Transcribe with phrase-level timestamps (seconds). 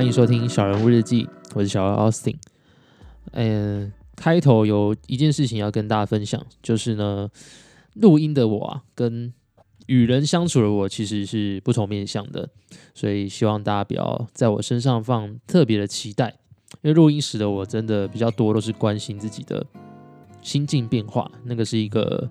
[0.00, 2.36] 欢迎收听小人物日记，我是小人 Austin。
[3.32, 7.28] 嗯，开头有一件事情要跟大家分享，就是呢，
[7.92, 9.30] 录音的我啊，跟
[9.88, 12.48] 与人相处的我其实是不同面向的，
[12.94, 16.34] 所以希望大家不要在我身上放特别的期待，
[16.80, 19.66] 因为录音时的我真的比较多都是关心自己的
[20.40, 22.26] 心境变化，那个是一个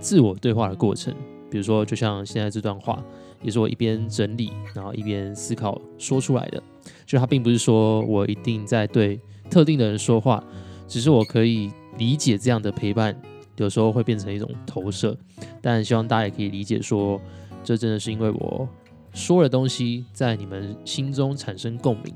[0.00, 1.14] 自我对话的过程。
[1.50, 3.04] 比如说，就像现在这段话。
[3.42, 6.62] 也是我一边整理，然后一边思考说出来的。
[7.06, 9.20] 就它并不是说我一定在对
[9.50, 10.42] 特定的人说话，
[10.86, 13.14] 只是我可以理解这样的陪伴，
[13.56, 15.16] 有时候会变成一种投射。
[15.60, 17.20] 但希望大家也可以理解，说
[17.62, 18.68] 这真的是因为我
[19.12, 22.14] 说的东西在你们心中产生共鸣。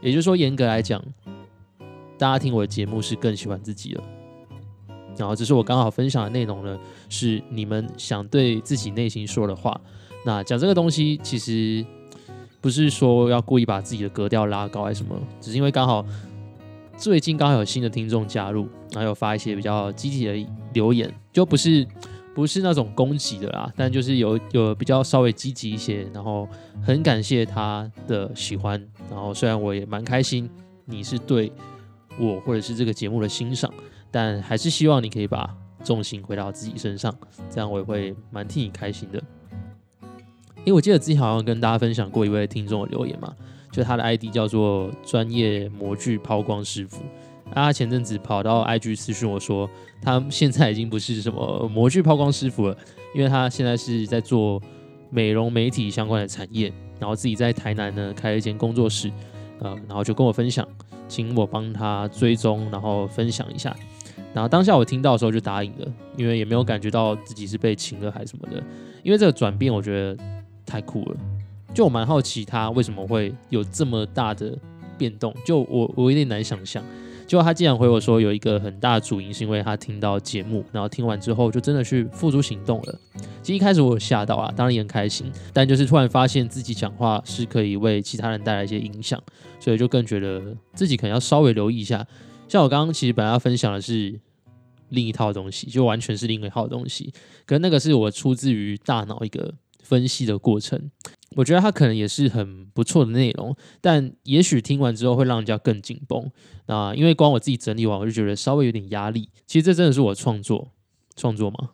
[0.00, 1.02] 也就是说，严格来讲，
[2.18, 4.02] 大家听我的节目是更喜欢自己了。
[5.16, 9.80] 然后，只是我刚好分享的内容呢，是你们想对自己内心说的话。
[10.24, 11.84] 那讲这个东西，其实
[12.60, 16.04] 不是说要故意把自己的格调拉高还是什么，只是因为刚好
[16.96, 21.86] 最近刚好有新的听众加入，然后有发一些比较积极的留言，就不是
[22.34, 26.48] 不是那种攻击的啦，但就是有有比较稍微积极一些，然后
[26.82, 30.48] 很感谢他的喜欢，然后虽然我也蛮开心
[30.84, 31.52] 你是对
[32.18, 33.72] 我或者是这个节目的欣赏，
[34.10, 37.12] 但还是希望你可以把重心回到自己身上，
[37.50, 39.20] 这样我也会蛮替你开心的。
[40.64, 43.34] 因为我记得之前好像跟大家分享过一位听众的留言嘛，
[43.72, 47.02] 就他的 ID 叫做专业模具抛光师傅，
[47.52, 49.68] 他前阵子跑到 IG 私讯我说，
[50.00, 52.76] 他现在已经不是什么模具抛光师傅了，
[53.12, 54.62] 因为他现在是在做
[55.10, 59.10] 美容媒体相关的产业，然后自己在台南呢开了一间工作室，
[59.58, 60.66] 呃，然后就跟我分享，
[61.08, 63.74] 请我帮他追踪，然后分享一下，
[64.32, 68.62] 然后当下我听到的时候就答应了，因为也没有感觉到自己是被请了还是什么的，
[69.02, 70.16] 因为这个转变我觉得。
[70.72, 71.16] 太酷了，
[71.74, 74.56] 就我蛮好奇他为什么会有这么大的
[74.96, 76.82] 变动，就我我有点难想象。
[77.26, 82.98] 就他竟然回我说有一个很大的主因是因为他听到节目，然后听完之后就真的去付诸行动了。
[83.42, 89.22] 其实一开始我有吓到啊，当然也很开心，但就是突然发现自己讲话是可以为其他人带来一些影响，
[89.60, 92.06] 所以就更觉得自己可能要稍微留意一下。
[92.48, 94.18] 像我刚刚其实本来要分享的是
[94.88, 97.12] 另一套东西，就完全是另一套东西，
[97.44, 99.52] 可那个是我出自于大脑一个。
[99.82, 100.90] 分析的过程，
[101.36, 106.30] 我觉得它可能也是很不错的内容，但也许听完之后会让人家更紧绷。
[106.66, 109.28] 那因为光我自己整理完，我就觉得稍微有点压力。
[109.46, 110.68] 其实这真的是我创作
[111.16, 111.70] 创作嘛，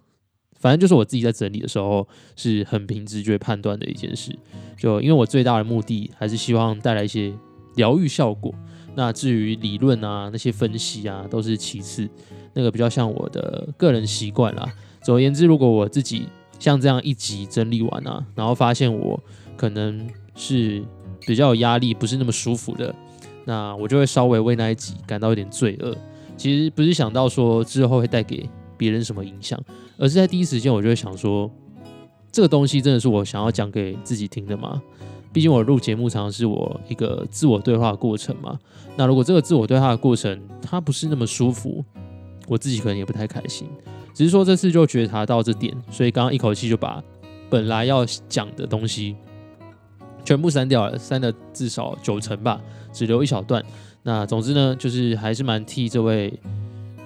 [0.59, 4.37] 反正就是我自己在整理的时候是很凭直觉判断的一件事。
[4.77, 7.33] 就因为我最大的目的还是希望带来一些
[7.77, 8.53] 疗愈效果。
[8.95, 12.09] 那至于理论啊那些分析啊都是其次，
[12.55, 14.67] 那个比较像我的个人习惯啦。
[15.03, 16.27] 总而言之，如果我自己。
[16.59, 19.19] 像这样一集整理完啊，然后发现我
[19.57, 20.83] 可能是
[21.27, 22.95] 比较有压力，不是那么舒服的，
[23.45, 25.97] 那我就会稍微为那一集感到有点罪恶。
[26.37, 29.59] 其实不是想到说之后会带给别人什么影响，
[29.97, 31.51] 而是在第一时间我就会想说，
[32.31, 34.81] 这个东西真的是我想要讲给自己听的吗？
[35.33, 38.59] 毕竟我录节目常常是我一个自我对话过程嘛。
[38.97, 41.85] 那如果这个自我对话的过程它不是那么舒服，
[42.47, 43.69] 我自己可能也不太开心。
[44.15, 47.03] 只是说这次就觉察到这点，所以刚刚一口气就把
[47.49, 49.15] 本来要讲的东西
[50.25, 52.61] 全部删掉了，删了至少九成吧，
[52.93, 53.65] 只留一小段。
[54.03, 56.33] 那总之呢，就是还是蛮替这位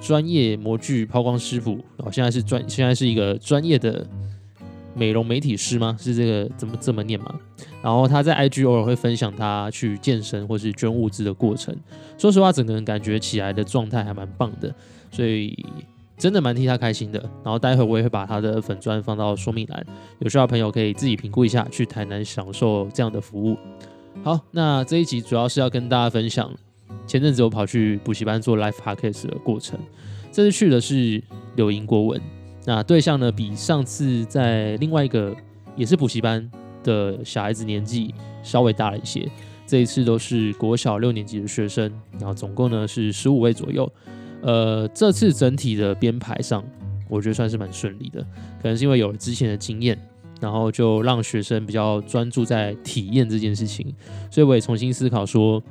[0.01, 4.07] 专业模具抛光师傅，哦，现在是专，现在是一个专业的
[4.95, 5.97] 美容媒体师吗？
[6.01, 7.35] 是这个怎么这么念吗？
[7.83, 11.77] 然后他在 IG 偶尔会分享他去健身或是捐物资的过程。
[12.17, 14.75] 说实话，整个人感觉起来的状态还蛮棒的，
[15.11, 15.55] 所以。
[16.23, 19.85] 真的蛮替他开心的，然后待会我也会把他的粉砖放到说明栏，
[20.21, 23.59] 有需要朋友可以自己评估一下，去台南享受这样的服务。
[24.23, 26.49] 好，那这一集主要是要跟大家分享，
[27.09, 29.77] 前阵子我跑去补习班做 live podcast 的过程，
[30.31, 31.21] 这次去的是
[31.57, 32.21] 柳营国文，
[32.65, 35.35] 那对象呢比上次在另外一个
[35.75, 36.49] 也是补习班
[36.85, 38.15] 的小孩子年纪
[38.45, 39.29] 稍微大了一些，
[39.67, 43.93] 这一次都是国小六年级的学生，然后总共呢是十五位左右。
[44.43, 46.65] 呃，这次整体的编排上，
[47.09, 48.21] 我觉得算是蛮顺利的。
[48.61, 49.97] 可能是因为有了之前的经验，
[50.41, 53.95] 然后就让学生比较专注在体验这件事情。
[54.31, 55.63] 所以我也重新思考说，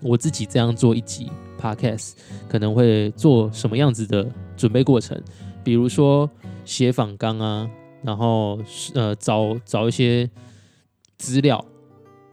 [0.00, 2.12] 我自己这样做一集 podcast，
[2.48, 5.18] 可能会做什么样子的准备过程？
[5.64, 6.30] 比如说
[6.64, 7.68] 写访纲啊，
[8.02, 8.60] 然后
[8.94, 10.30] 呃找找一些
[11.16, 11.64] 资料，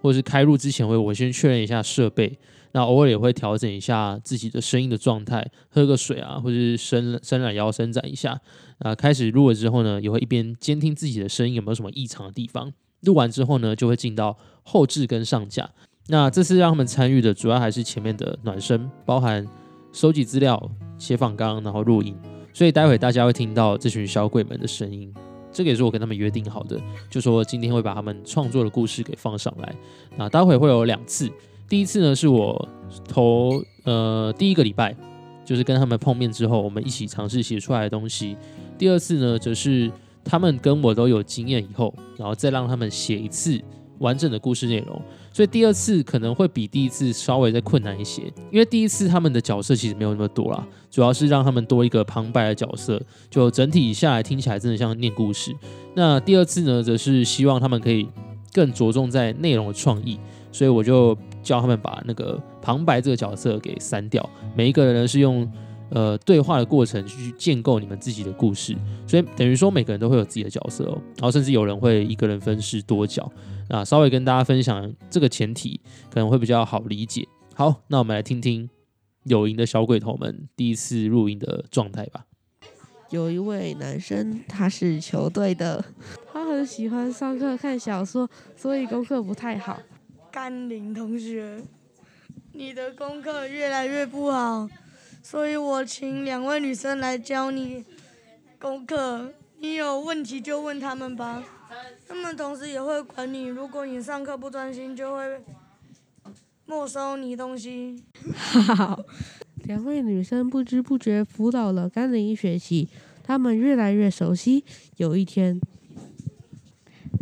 [0.01, 2.38] 或者是开录之前会我先确认一下设备。
[2.73, 8.39] 那偶尔也会调整一下自己的声音的状态，喝个水啊，或者是伸伸懒腰伸展一下。
[8.79, 15.69] 啊，开始录了之后呢，也会一边监听自己的声音有没有什么异常的地方，录完之后呢，就会进到后置跟上架。
[16.07, 19.47] 那这次让他们参与的主要还是前面的暖身，包含
[19.93, 22.13] 收集资料、写访纲，然后录音。
[22.51, 25.13] 所以待会大家会听到这群小鬼们的声音，
[25.51, 26.77] 这个也是我跟他们约定好的，
[27.09, 29.73] 就说今天会把他们创作的故事给放上来。
[30.17, 31.31] 那待会会有两次，
[31.73, 32.69] 第一次呢是我
[33.07, 34.95] 头呃第一个礼拜，
[35.43, 38.37] 就是跟他们碰面之后，我们一起尝试写出来的东西。
[38.77, 39.91] 第二次呢，则是
[40.23, 43.59] 他们跟我都有经验以后，然后再让他们写一次
[43.97, 45.01] 完整的故事内容。
[45.31, 48.21] 所以第二次可能会比第一次稍微再困难一些，
[48.51, 55.51] 因为第一次他们的角色其实没有那么多啦，主要是让他们多一个旁白的角色，就整体下来听起来真的像念故事。
[55.95, 58.07] 那第二次呢，则是希望他们可以
[58.53, 60.19] 更着重在内容的创意，
[60.51, 65.47] 所以我就教他们把那个旁白这个角色给删掉，每一个人呢是用
[65.89, 68.75] 呃对话的过程去建构你们自己的故事，
[69.05, 73.31] 所以等于说每个人都会有自己的角色哦，然后甚至有人会一个人分饰多角。
[73.69, 75.79] 那，稍微跟大家分享这个前提，
[76.09, 77.27] 可能会比较好理解。
[77.55, 78.69] 好，那我们来听听
[79.23, 82.25] 有赢的小鬼头们第一次录音的状态吧。
[83.09, 85.83] 有一位男生，他是球队的，
[86.33, 89.79] 他很喜欢上课看小说，所以功课不太好。
[90.33, 91.62] 甘霖同学，
[92.53, 94.68] 你的功课越来越不好，
[95.21, 97.85] 所以我请两位女生来教你
[98.57, 99.31] 功课。
[99.59, 101.44] 你有问题就问他们吧。
[102.07, 105.39] 他们同时也会管你，如果你上课不专心，就会
[106.65, 108.03] 没收你东西。
[108.36, 109.06] 好，
[109.65, 112.89] 两位女生不知不觉辅导了甘霖一学期，
[113.21, 114.65] 他们越来越熟悉。
[114.97, 115.62] 有一天，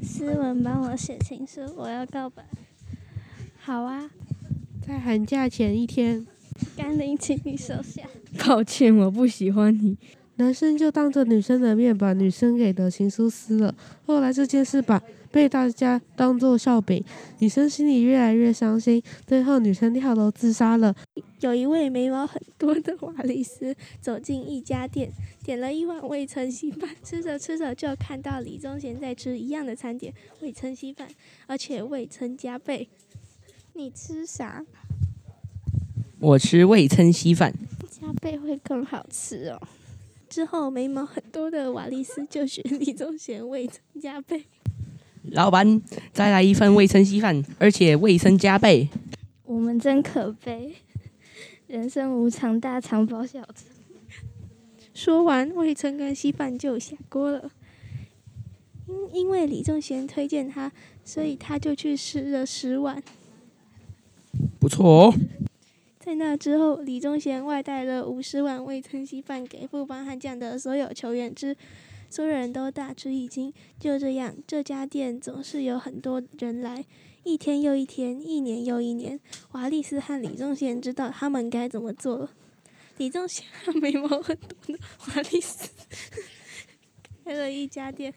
[0.02, 2.46] 思文帮我写情书，我要告白。
[3.64, 4.10] 好啊，
[4.82, 6.26] 在寒假前一天，
[6.76, 8.02] 甘霖，请你收下。
[8.40, 9.96] 抱歉，我不喜欢你。
[10.38, 13.76] 男生就当着女生的面把女生给的情书撕了。
[14.08, 15.00] 后来这件事把
[15.32, 17.04] 被大家当做笑柄，
[17.38, 19.00] 女生心里越来越伤心。
[19.28, 20.96] 最后女生跳楼自杀了。
[21.42, 25.12] 有一位眉毛很多的瓦里斯走进一家店，
[25.44, 30.12] 点了一碗味噌稀饭，吃着吃着就看到李宗贤在吃一样的餐点——
[30.42, 31.08] 味噌稀饭，
[31.46, 32.90] 而且味噌加倍。
[33.82, 34.64] 你吃啥？
[36.20, 37.52] 我吃味噌稀饭，
[37.90, 39.60] 加倍会更好吃哦。
[40.30, 44.46] 之后眉毛很多的瓦丽斯就选李宗贤味噌加倍。
[45.24, 45.82] 老板，
[46.14, 48.88] 再来一份味噌稀饭，而且味噌加倍。
[49.46, 50.76] 我们真可悲，
[51.66, 53.66] 人生无常，大肠包小子。
[54.94, 57.52] 说完，味噌跟稀饭就下锅了。
[58.88, 60.72] 因因为李宗贤推荐他，
[61.04, 63.02] 所以他就去吃了十碗。
[64.72, 65.14] 错。
[66.00, 71.56] 在那之后，李宗贤外带了五十碗味噌稀饭给富邦悍将的所有球员吃，
[72.10, 73.54] 所有人都大吃一惊。
[73.78, 76.86] 就这样，这家店总是有很多人来，
[77.24, 79.20] 一天又一天，一年又一年。
[79.50, 82.32] 华丽斯和李宗贤知道他们该怎么做了。
[82.98, 83.46] 李宗贤
[83.82, 85.70] 眉毛很多的华丽斯
[87.26, 88.14] 开了一家店，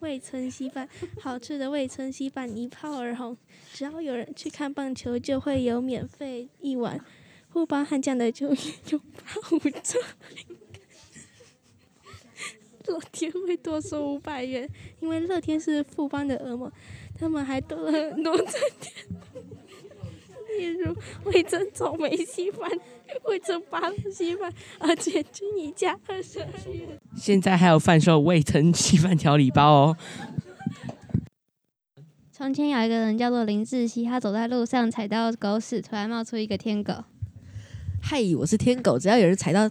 [0.00, 0.88] 味噌稀饭，
[1.20, 3.36] 好吃的味噌稀饭一炮而红。
[3.76, 6.98] 只要有人去看棒球，就会有免费一碗。
[7.50, 9.04] 富邦悍将的球员有八
[9.50, 9.98] 五折，
[12.86, 14.66] 乐天会多收五百元，
[15.00, 16.72] 因为乐天是富邦的恶魔。
[17.18, 18.94] 他们还多了很多餐点，
[20.58, 22.70] 例如味增草莓稀饭、
[23.24, 26.98] 味增八乐稀饭，而且均一价二十二元。
[27.14, 29.96] 现在还有贩售味噌稀饭调理包哦。
[32.38, 36.92] 从前有一个人叫做林志熙，他走在路上踩到狗屎，突然冒出一个天狗。
[38.02, 39.70] 嗨，我是天狗，只要有人踩到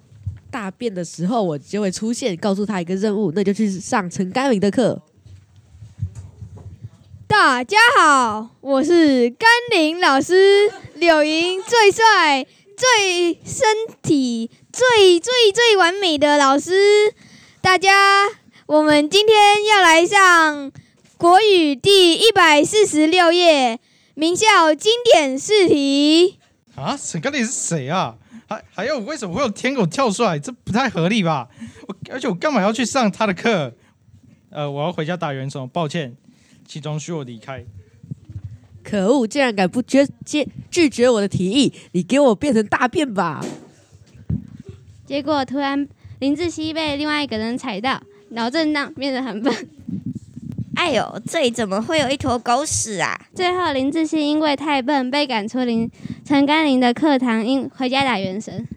[0.50, 5.00] 大便的时候，我就会出现，告诉他一个任务，那就去上陈甘霖的课。
[7.28, 13.68] 大家好，我是甘霖老师，柳莹最帅、最身
[14.02, 17.14] 体最最最完美的老师。
[17.62, 17.92] 大家，
[18.66, 20.72] 我们今天要来上。
[21.26, 23.80] 国语第一百四十六页，
[24.14, 26.38] 名校经典试题。
[26.76, 28.16] 啊，沈甘霖是谁啊？
[28.46, 30.38] 还还有，为什么会有天狗跳出来？
[30.38, 31.50] 这不太合理吧？
[31.88, 33.74] 我而且我干嘛要去上他的课？
[34.52, 36.16] 呃，我要回家打元首，抱歉，
[36.68, 37.66] 其中需我离开。
[38.84, 41.74] 可恶，竟然敢不拒拒拒绝我的提议！
[41.94, 43.44] 你给我变成大便吧！
[45.08, 45.88] 结果突然
[46.20, 49.70] 林志熙被另外一个人踩到，脑震荡，变得很笨。
[50.76, 53.20] 哎呦，这里怎么会有一坨狗屎啊！
[53.34, 55.90] 最后林志熙因为太笨，被赶出林
[56.24, 58.68] 陈甘霖的课堂，因回家打原神。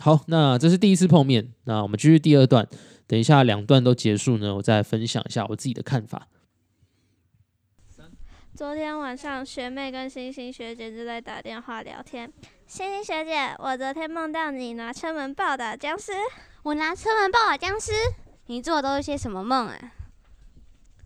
[0.00, 2.66] 好，那这是第一次碰面，那我们继续第二段。
[3.06, 6.28] 等一下两段都结束呢，我再分享一下我自己的看法。
[8.54, 12.30] 昨天晚上，学妹跟星星学姐就在打电话聊天。
[12.66, 16.12] 星星学姐，我昨天梦到你拿车门暴打僵尸。
[16.64, 17.92] 我拿车门暴打僵尸？
[18.52, 19.78] 你做的都是些什么梦啊？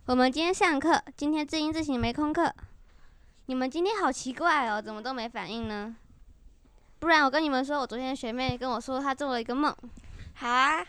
[0.07, 2.53] 我们今天上课，今天自音自行没空课。
[3.45, 5.95] 你们今天好奇怪哦，怎么都没反应呢？
[6.99, 9.73] 不然我跟你们说，我昨天学妹跟我说她做了一个梦。
[10.33, 10.85] 好啊。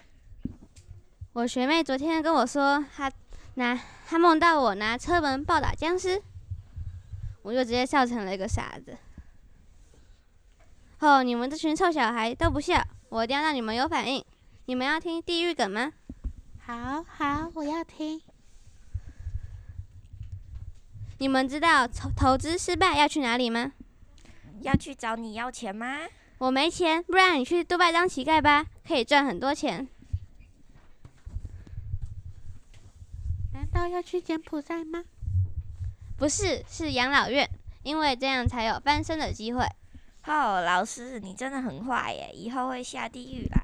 [1.34, 3.08] 我学妹昨天跟我说，她
[3.54, 6.20] 拿她梦到我拿车门暴打僵尸。
[7.42, 8.98] 我就直接笑成了一个傻子。
[10.98, 14.24] 哦，你们这群臭小孩都不笑，我一定要让你们有反应。
[14.64, 15.92] 你们要听地狱梗吗？
[16.68, 18.20] 好好，我要听。
[21.16, 23.72] 你们知道投投资失败要去哪里吗？
[24.60, 26.00] 要去找你要钱吗？
[26.36, 29.88] 我没钱，不然你去杜拜当乞丐吧，可以赚很多钱。
[33.54, 35.04] 难道要去柬埔寨吗？
[36.18, 37.48] 不是，是养老院，
[37.82, 39.64] 因为这样才有翻身的机会。
[40.26, 43.62] 哦，老师，你真的很坏耶，以后会下地狱啦。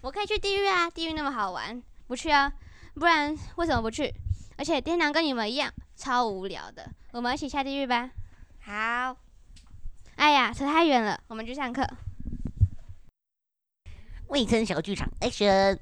[0.00, 2.52] 我可以去地狱啊，地狱那么好玩，不去啊？
[2.92, 4.12] 不然为什么不去？
[4.58, 8.10] 而且天堂跟你们一样超无聊的，我们一起下地狱吧。
[8.60, 9.16] 好。
[10.16, 11.82] 哎呀，扯太远了，我们去上课。
[14.26, 15.78] 卫生小剧场，Action！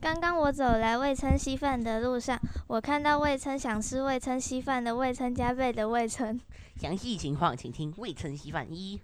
[0.00, 2.36] 刚刚我走来味噌稀饭的路上，
[2.66, 6.36] 我看到味噌想吃味噌稀饭的味噌加倍的味噌。
[6.80, 9.00] 详细情况请听味噌稀饭一。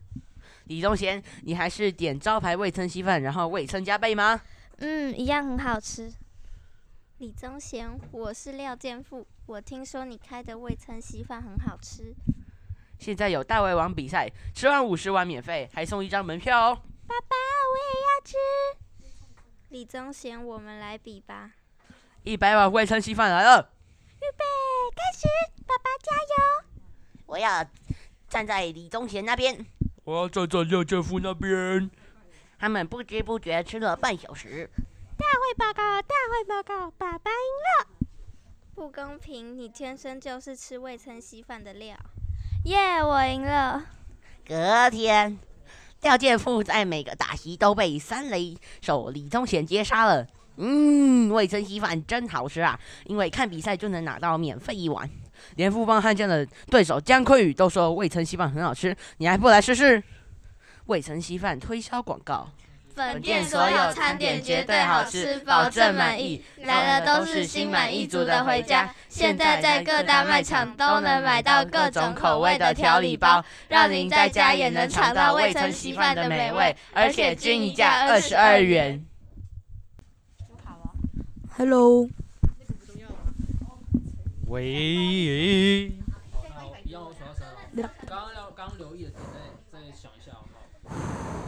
[0.64, 4.40] 李宗贤，你还是点招牌味噌稀饭，然后味噌加倍吗？
[4.78, 6.12] 嗯，一样很好吃。
[7.18, 12.14] 李宗贤，我是廖健富，我听说你开的味噌稀饭很好吃。
[12.98, 16.82] 现在有大胃王比赛，吃完五十碗免费，还送一张门票哦。
[17.06, 17.36] 爸爸，
[17.72, 18.36] 我也要吃。
[19.70, 21.52] 李宗贤，我们来比吧！
[22.22, 23.70] 一百碗味噌稀饭来了，
[24.16, 24.44] 预备
[24.94, 25.26] 开始！
[25.66, 26.64] 爸爸加油！
[27.24, 27.66] 我要
[28.28, 29.64] 站在李宗贤那边，
[30.04, 31.90] 我要站在廖建富那边。
[32.58, 34.68] 他们不知不觉吃了半小时。
[35.16, 36.02] 大会报告！
[36.02, 36.90] 大会报告！
[36.90, 38.08] 爸爸赢了！
[38.74, 39.56] 不公平！
[39.56, 41.96] 你天生就是吃味噌稀饭的料。
[42.64, 43.02] 耶！
[43.02, 43.82] 我赢了。
[44.46, 45.38] 隔天。
[46.02, 50.26] 廖健富在每个大席都被三雷手李宗贤接杀了。
[50.56, 52.78] 嗯，味噌稀饭真好吃啊！
[53.06, 55.08] 因为看比赛就能拿到免费一碗。
[55.56, 60.02] 连富邦悍将的对手姜昆宇都说味噌稀饭很好吃，你还不来试试？
[60.86, 62.48] 味噌稀饭推销广告。
[62.96, 66.42] 本店所有餐点绝对好吃，保证满意。
[66.62, 68.90] 来了都是心满意足的回家。
[69.10, 79.04] 现在在各大卖场都能买到各种口味的调理包，让您在家也能尝到味噌稀饭的美味，而且均一价二十二元。
[81.58, 82.08] Hello。
[84.46, 85.92] 喂。
[87.74, 89.10] 刚刚要刚留意的，
[89.70, 90.46] 再再想一下好
[90.82, 91.45] 不好？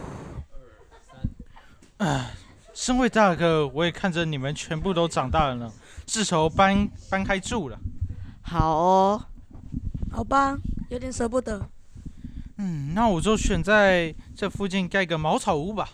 [1.99, 2.31] 唉，
[2.73, 5.69] 身为大哥，我也看着你们全部都长大了呢，
[6.07, 7.77] 是时候搬搬开住了。
[8.41, 9.25] 好哦，
[10.09, 10.57] 好吧，
[10.89, 11.69] 有点舍不得。
[12.55, 15.89] 嗯，那我就选在这附近盖个茅草屋吧。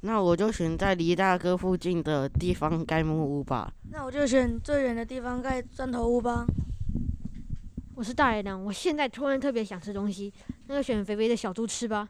[0.00, 3.72] 那我就选在离大哥附近的地方盖木屋吧。
[3.92, 6.44] 那我就选最远的地方盖砖头屋吧。
[7.94, 10.32] 我是大野狼，我现在突然特别想吃东西，
[10.66, 12.08] 那就选肥肥的小猪吃吧。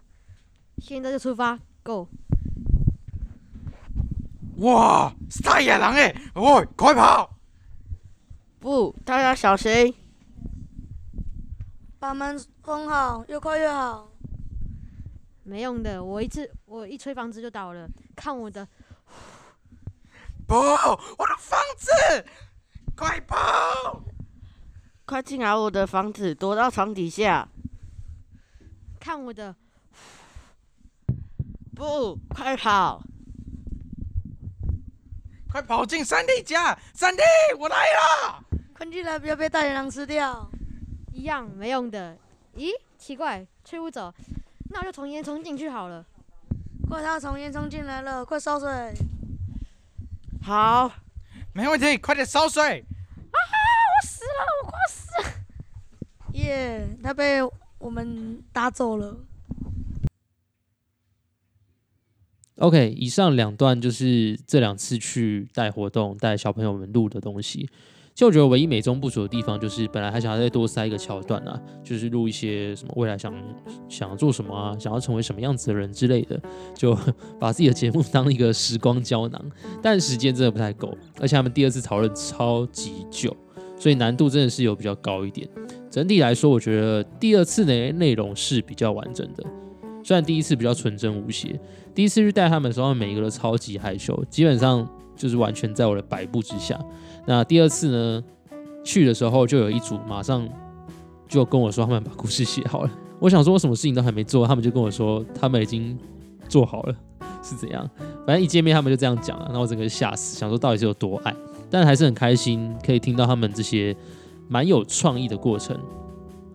[0.79, 2.09] 现在就出发，Go！
[4.59, 6.15] 哇，是大野狼哎！
[6.35, 7.29] 喂，快跑！
[8.61, 9.95] 不，大家小心！
[11.99, 14.11] 把门封好，越快越好。
[15.43, 17.89] 没用的，我一次我一吹房子就倒了。
[18.15, 18.67] 看我的！
[20.47, 22.25] 不，我的房子！
[22.97, 24.05] 快跑！
[25.05, 27.49] 快进来我的房子，躲到床底下。
[29.01, 29.55] 看我的！
[31.75, 33.03] 不，快跑！
[35.55, 36.77] 快跑进三弟家！
[36.93, 37.23] 三弟，
[37.57, 38.45] 我来了！
[38.77, 40.51] 快进来，不要被大野狼吃掉。
[41.13, 42.19] 一样没用的。
[42.57, 44.13] 咦，奇怪，吹不走，
[44.71, 46.05] 那我就从烟囱进去好了。
[46.91, 48.69] 快，他从烟囱进来了，快烧水。
[50.43, 50.91] 好，
[51.53, 52.85] 没问题，快点烧水。
[53.31, 53.55] 啊哈，
[53.95, 55.35] 我死了，我快死了。
[56.33, 57.41] 耶，他被
[57.79, 59.17] 我们打走了。
[62.59, 67.69] OK，以上两段就是这两次去带活动、带小朋友们录的东西。
[68.15, 73.35] 其实我觉得唯一美中不足的地方，就是本来还想再多塞一个桥段啊，就是录一些什么未来想
[73.89, 76.41] 想要做什么啊，想要成为什么样子的人之类的，
[76.77, 76.97] 就
[77.41, 79.51] 把自己的节目当一个时光胶囊，
[79.83, 83.37] 但时间真的不太够，而且他们第二次讨论超级久，
[83.77, 85.49] 所以难度真的是有比较高一点。
[85.91, 89.45] 整体来说，我觉得第二次的内容是比较完整的，
[90.05, 91.59] 虽然第一次比较纯真无邪，
[91.93, 96.79] 第一次去带他们的时候，每一个都超级害羞，基本上就是完全在我的摆布之下。
[97.27, 98.25] 那第二次呢？
[98.87, 100.47] 去的时候就有一组马上
[101.27, 102.91] 就跟我说他们把故事写好了。
[103.19, 105.99] 我想说我什么事情都还没做，他们就跟我说他们已经
[106.51, 106.95] 做好了，
[107.43, 107.89] 是怎样？
[108.27, 111.35] 反正一见面他们就这样讲了，那我整个吓死，想说到底是有多爱，
[111.71, 113.97] 但还是很开心可以听到他们这些
[114.49, 115.75] 蛮有创意的过程。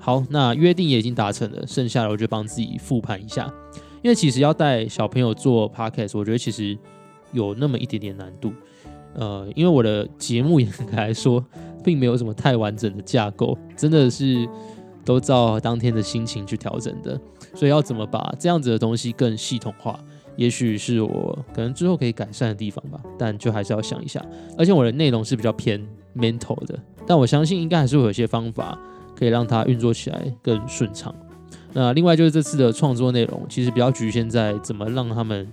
[0.09, 3.47] 好，那约定也已经达成了，剩下的我就帮自己复盘一下，
[4.01, 6.75] 因为其实要带小朋友做 podcast，我觉得其实
[7.31, 8.51] 有那么一点点难度。
[9.13, 11.45] 呃，因为我的节目严格来说，
[11.83, 14.49] 并没有什么太完整的架构，真的是
[15.05, 17.21] 都照当天的心情去调整的，
[17.53, 19.99] 所以要怎么把这样子的东西更系统化，
[20.35, 24.19] 也许是我可能之后可以改善的地方吧，但就还是要想一下。
[24.57, 25.79] 而且我的内容是比较偏
[26.17, 28.75] mental 的，但我相信应该还是会有些方法
[29.19, 31.13] 可以让它运作起来更顺畅。
[31.73, 35.45] 那另外就是这次的创作内容，其实比较局限在怎么让他们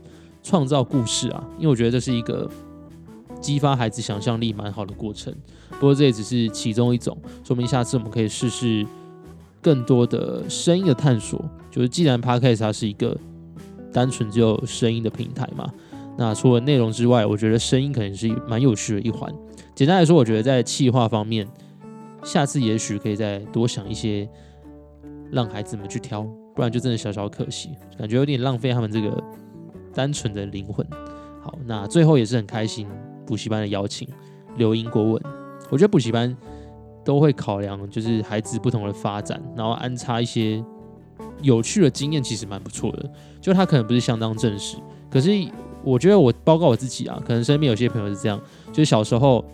[0.43, 2.49] 创造故事啊，因为我觉得这是一个。
[3.39, 5.33] 激发孩子想象力蛮好的过程，
[5.79, 7.17] 不过这也只是其中一种。
[7.45, 8.85] 说明下次我们可以试试
[9.61, 11.45] 更多的声音的探索。
[11.71, 13.17] 就是既然 Podcast 它是一个
[13.93, 15.71] 单纯只有声音的平台嘛，
[16.17, 19.33] 那除了内容之外，我觉得声音可能是蛮有趣的一环。
[19.75, 21.47] 简单来说，我觉得在气化方面，
[22.27, 24.29] 下次也许可以再多想一些，
[25.31, 26.23] 让孩子们去挑，
[26.57, 29.23] 不然就真的小小可惜，感觉有点浪费他们这个
[29.95, 30.85] 单纯的灵魂。
[31.41, 32.89] 好，那最后也是很开心。
[33.25, 34.09] 补习班的邀请，
[34.57, 35.23] 留英国文，
[35.71, 36.37] 我觉得补习班
[37.05, 40.65] 都会考量，就是孩子不同的发展，然后安插一些
[41.43, 43.09] 有趣的经验，其实蛮不错的。
[43.41, 44.77] 就他可能不是相当正式，
[45.09, 45.31] 可是
[45.85, 49.45] 我觉得我报告我自己啊，可能身边有些朋友是这样，就是小时候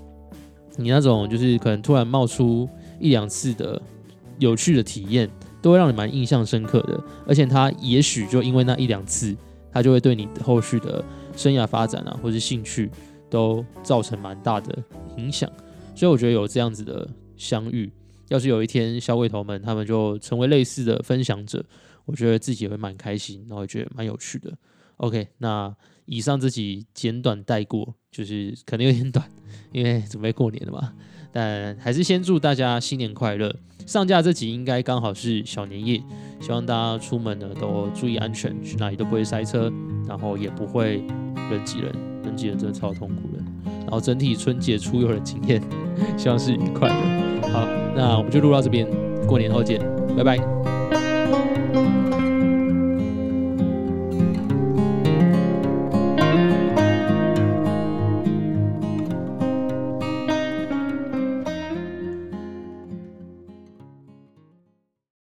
[0.76, 2.68] 你那种就是可能突然冒出
[3.00, 3.80] 一两次的
[4.38, 5.30] 有趣的体验，
[5.60, 9.36] 都会让你蛮印象深刻的，而且他也许就因为那一两次，
[9.72, 11.04] 他就会对你后续的
[11.36, 12.90] 生涯发展啊，或是兴趣。
[13.32, 14.76] 都造成蛮大的
[15.16, 15.50] 影响，
[15.94, 17.90] 所以我觉得有这样子的相遇，
[18.28, 21.64] 要是有一天小鬼头们他们就成为类似的分享者，
[22.04, 24.52] 我觉得自己也会蛮开心，然后也觉得蛮有趣的。
[24.98, 29.26] OK，那以上这集简短带过，就是可能有点短，
[29.72, 30.92] 因为准备过年了嘛。
[31.32, 33.52] 但还是先祝大家新年快乐！
[33.86, 36.00] 上架这集应该刚好是小年夜，
[36.40, 39.72] 希望大家出门呢都注意安全，去哪里都不会塞车，
[40.06, 41.02] 然后也不会
[41.50, 41.92] 人挤人。
[42.22, 43.42] 人挤人真的超痛苦的，
[43.80, 45.60] 然后整体春节出游的经验，
[46.16, 47.48] 希望是愉快的。
[47.48, 48.88] 好，那我们就录到这边，
[49.26, 49.80] 过年后见，
[50.16, 50.38] 拜拜。